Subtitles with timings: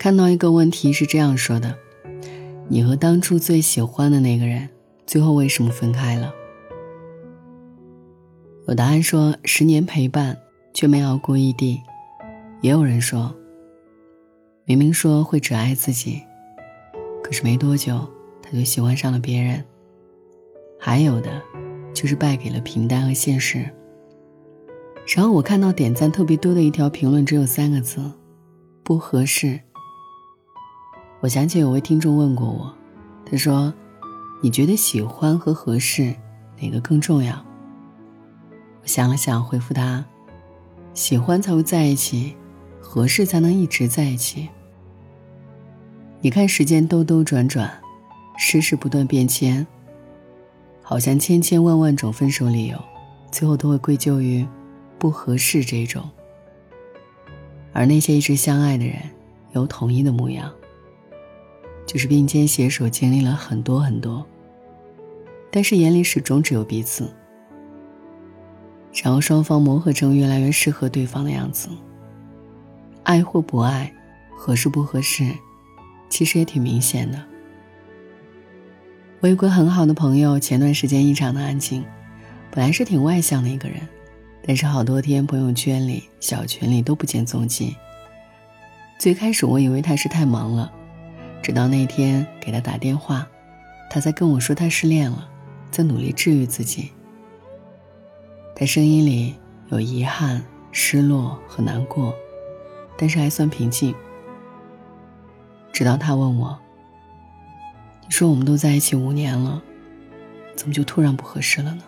[0.00, 1.76] 看到一个问题是这样说的：
[2.68, 4.66] 你和当初最喜欢的那个人，
[5.06, 6.32] 最后为什么分开了？
[8.66, 10.34] 有答案说十年陪伴
[10.72, 11.78] 却没熬过异地，
[12.62, 13.30] 也有人说，
[14.64, 16.22] 明明说会只爱自己，
[17.22, 18.08] 可是没多久
[18.40, 19.62] 他就喜欢上了别人。
[20.78, 21.42] 还有的，
[21.92, 23.68] 就是败给了平淡和现实。
[25.14, 28.00] 然后我看到点赞特别多的一条评论，只有三个字：
[28.82, 29.60] 不合适。
[31.20, 32.74] 我想起有位听众问过我，
[33.26, 33.72] 他说
[34.40, 36.14] ：“你觉得喜欢和合适
[36.58, 37.34] 哪个更重要？”
[38.82, 40.02] 我想了想，回复他
[40.94, 42.34] ：“喜欢才会在一起，
[42.80, 44.48] 合适才能一直在一起。”
[46.22, 47.70] 你看时间兜兜转转，
[48.38, 49.66] 世事不断变迁，
[50.82, 52.78] 好像千千万万种分手理由，
[53.30, 54.46] 最后都会归咎于
[54.98, 56.02] 不合适这种。
[57.74, 58.96] 而那些一直相爱的人，
[59.52, 60.50] 有统一的模样。
[61.90, 64.24] 就是并肩携手经历了很多很多，
[65.50, 67.12] 但是眼里始终只有彼此。
[69.02, 71.68] 然后双方磨合成越来越适合对方的样子。
[73.02, 73.92] 爱或不爱，
[74.36, 75.32] 合适不合适，
[76.08, 77.20] 其实也挺明显的。
[79.18, 81.84] 我有个很好的朋友，前段时间异常的安静，
[82.52, 83.80] 本来是挺外向的一个人，
[84.46, 87.74] 但是好多天朋友圈里、小群里都不见踪迹。
[88.96, 90.72] 最开始我以为他是太忙了。
[91.42, 93.26] 直到那天给他打电话，
[93.88, 95.28] 他才跟我说他失恋了，
[95.70, 96.90] 在努力治愈自己。
[98.54, 99.34] 他声音里
[99.68, 102.14] 有遗憾、失落和难过，
[102.98, 103.94] 但是还算平静。
[105.72, 106.58] 直到他问我
[108.04, 109.62] ：“你说我们都在一起五年了，
[110.54, 111.82] 怎么就突然不合适了呢？”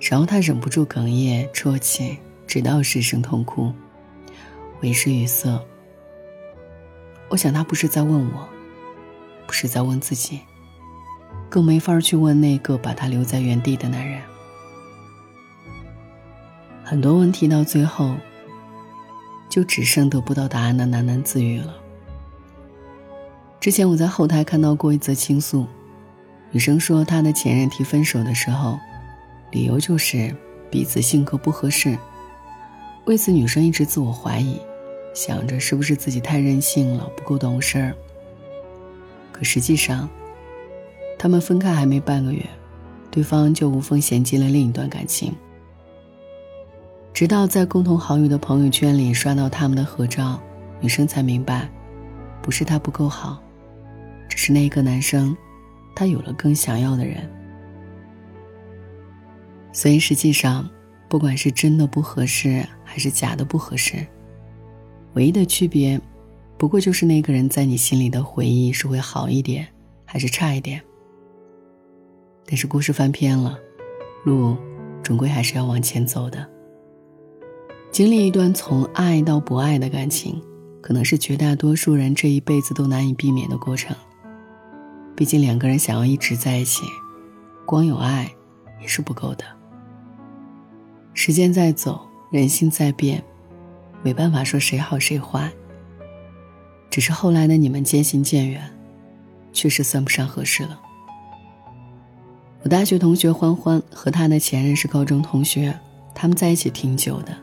[0.00, 3.72] 然后他忍不住哽咽啜泣，直到失声痛哭。
[4.82, 5.64] 为时语塞。
[7.28, 8.48] 我想他不是在问我，
[9.46, 10.40] 不是在问自己，
[11.48, 14.20] 更没法去问那个把他留在原地的男人。
[16.84, 18.14] 很多问题到最后，
[19.48, 21.74] 就只剩得不到答案的喃喃自语了。
[23.58, 25.66] 之前我在后台看到过一则倾诉，
[26.50, 28.78] 女生说她的前任提分手的时候，
[29.50, 30.36] 理由就是
[30.70, 31.98] 彼此性格不合适，
[33.06, 34.60] 为此女生一直自我怀疑。
[35.14, 37.94] 想着是不是自己太任性了，不够懂事儿。
[39.32, 40.08] 可实际上，
[41.18, 42.44] 他们分开还没半个月，
[43.10, 45.32] 对方就无缝衔接了另一段感情。
[47.12, 50.42] 直到在共同好友的朋友圈里刷到他们的合照，
[50.80, 51.70] 女生才明白，
[52.42, 53.40] 不是他不够好，
[54.28, 55.36] 只是那个男生，
[55.94, 57.30] 他有了更想要的人。
[59.72, 60.68] 所以实际上，
[61.08, 64.04] 不管是真的不合适，还是假的不合适。
[65.14, 66.00] 唯一的区别，
[66.58, 69.66] 不过就是那个人在你心里的回忆是会好一点，
[70.04, 70.80] 还是差一点。
[72.46, 73.58] 但是故事翻篇了，
[74.24, 74.56] 路
[75.02, 76.46] 终归还是要往前走的。
[77.90, 80.42] 经历一段从爱到不爱的感情，
[80.80, 83.96] 可能是绝大多数人这一辈子都难以避免的过程。
[85.14, 86.82] 毕竟两个人想要一直在一起，
[87.64, 88.28] 光有爱
[88.80, 89.44] 也是不够的。
[91.12, 92.00] 时间在走，
[92.32, 93.22] 人心在变。
[94.04, 95.50] 没办法说谁好谁坏，
[96.90, 98.62] 只是后来的你们渐行渐远，
[99.50, 100.78] 确实算不上合适了。
[102.62, 105.74] 我大学同学欢欢和他的前任是高中同学，
[106.14, 107.34] 他们在一起挺久的，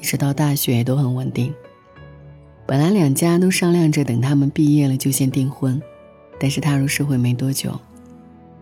[0.00, 1.52] 一直到大学也都很稳定。
[2.66, 5.80] 本来两家都商量着等他们毕业了就先订婚，
[6.38, 7.78] 但是踏入社会没多久，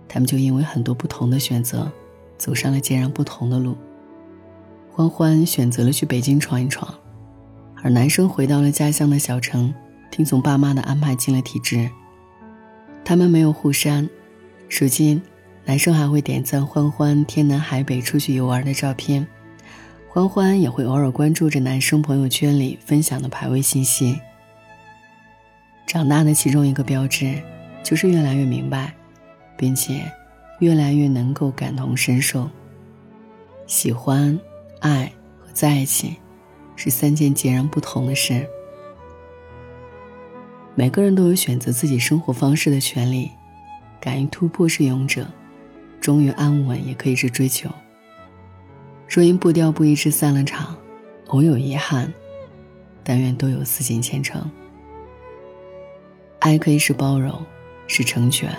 [0.09, 1.89] 他们就因为很多不同的选择，
[2.37, 3.77] 走上了截然不同的路。
[4.91, 6.93] 欢欢选择了去北京闯一闯。
[7.83, 9.73] 而男生回到了家乡的小城，
[10.11, 11.89] 听从爸妈的安排进了体制。
[13.05, 14.09] 他们没有互删，
[14.69, 15.23] 如今，
[15.65, 19.27] 男生还会点赞欢欢天南海北出去游玩的照片，
[20.09, 24.19] 欢欢也会偶尔关注着男生朋友圈里分享的排位信息。
[25.87, 27.41] 长大的其中一个标志，
[27.83, 28.93] 就是越来越明白，
[29.57, 30.11] 并且，
[30.61, 32.51] 越来越能够感同身受。
[33.67, 34.39] 喜欢、
[34.81, 36.17] 爱和在一起。
[36.79, 38.49] 是三件截然不同的事。
[40.77, 43.33] 每个人都有选择自己生活方式的权利，
[44.01, 45.27] 敢于突破是勇者，
[46.01, 47.69] 忠于安稳也可以是追求。
[49.09, 50.77] 若因步调不一致散了场，
[51.27, 52.15] 偶有遗憾，
[53.03, 54.49] 但愿都有似锦前程。
[56.39, 57.45] 爱可以是包容，
[57.89, 58.55] 是成全，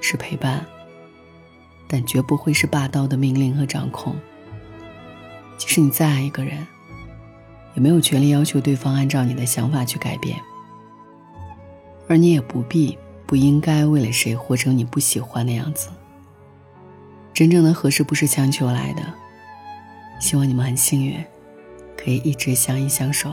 [0.00, 0.64] 是陪伴，
[1.86, 4.16] 但绝不会是霸道的命令和掌控。
[5.58, 6.66] 即使你再爱一个人。
[7.74, 10.38] 也没有权利要求对方按照你的想法去改变，
[12.08, 15.88] 而你也不必、不应该为了谁活成你不喜欢的样子。
[17.32, 19.02] 真正的合适不是强求来的。
[20.20, 21.24] 希望你们很幸运，
[21.96, 23.32] 可以一直相依相守。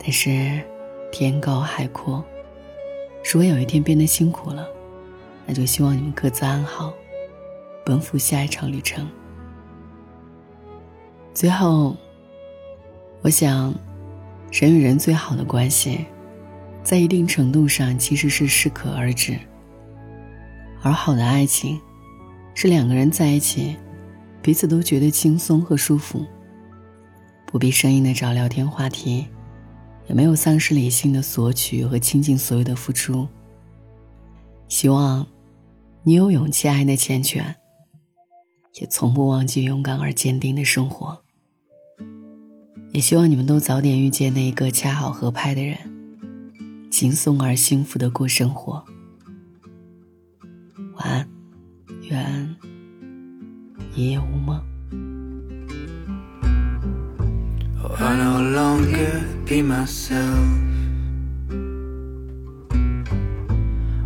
[0.00, 0.60] 但是，
[1.12, 2.24] 天高海阔，
[3.24, 4.66] 如果有一天变得辛苦了，
[5.46, 6.92] 那就希望你们各自安好，
[7.84, 9.08] 奔赴下一场旅程。
[11.32, 11.96] 最后，
[13.26, 13.74] 我想，
[14.52, 16.06] 人与人最好的关系，
[16.84, 19.36] 在一定程度上其实是适可而止，
[20.80, 21.80] 而好的爱情。
[22.54, 23.74] 是两个人在一起，
[24.40, 26.24] 彼此都觉得轻松和舒服，
[27.46, 29.26] 不必生硬的找聊天话题，
[30.06, 33.26] 也没有丧失理性的索取和倾尽所有的付出。
[34.68, 35.26] 希望
[36.04, 37.42] 你有勇气爱的缱绻，
[38.80, 41.25] 也从不忘记勇敢而坚定的生活。
[42.96, 45.76] 也希望你们都早点遇见那一个恰好合拍的人，
[46.90, 48.82] 轻松而幸福的过生活。
[50.94, 51.28] 晚安。
[52.08, 52.56] 愿
[53.94, 54.58] 一夜无梦。
[57.82, 60.16] Oh, I no longer be myself.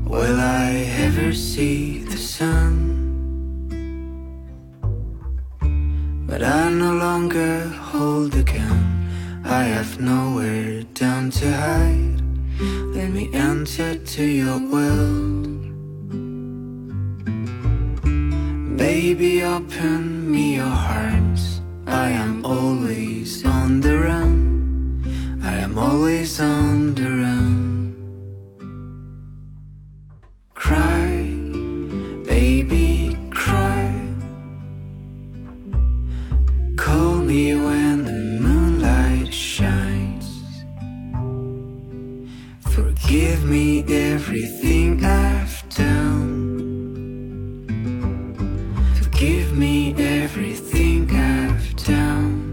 [0.04, 2.79] Will I ever see the sun?
[9.50, 12.22] I have nowhere down to hide.
[12.94, 15.58] Let me enter to your world.
[18.78, 21.40] Baby, open me your heart.
[21.88, 25.40] I am always on the run.
[25.42, 27.29] I am always on the run.
[43.50, 46.86] Me everything I've done.
[49.10, 52.46] Give me everything I've done.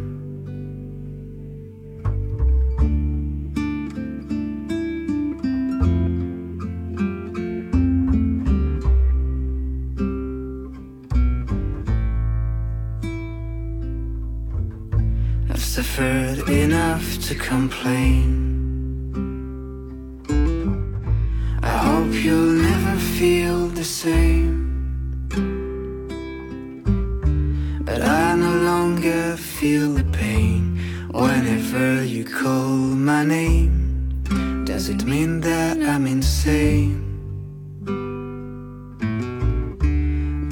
[15.52, 18.47] I've suffered enough to complain.
[22.24, 24.50] You'll never feel the same.
[27.86, 30.80] But I no longer feel the pain
[31.12, 32.76] whenever you call
[33.12, 34.24] my name.
[34.66, 37.04] Does it mean that I'm insane?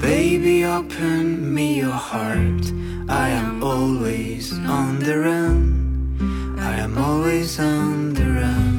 [0.01, 2.65] Baby, open me your heart.
[3.09, 6.57] I am always on the run.
[6.59, 8.75] I am always on the run.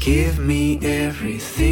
[0.00, 1.69] Forgive me everything